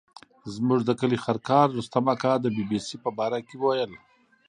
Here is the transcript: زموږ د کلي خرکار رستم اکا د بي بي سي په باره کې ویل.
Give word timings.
زموږ 0.53 0.79
د 0.85 0.91
کلي 0.99 1.17
خرکار 1.25 1.67
رستم 1.77 2.05
اکا 2.13 2.33
د 2.41 2.45
بي 2.55 2.63
بي 2.69 2.79
سي 2.87 2.95
په 3.03 3.09
باره 3.17 3.39
کې 3.47 3.55
ویل. 3.61 3.91